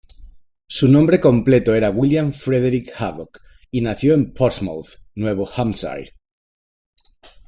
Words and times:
Su 0.67 0.87
nombre 0.87 1.19
completo 1.19 1.75
era 1.75 1.91
William 1.91 2.31
Frederick 2.33 2.91
Haddock, 2.99 3.39
y 3.69 3.81
nació 3.81 4.15
en 4.15 4.33
Portsmouth, 4.33 4.87
Nuevo 5.13 5.47
Hampshire. 5.55 6.15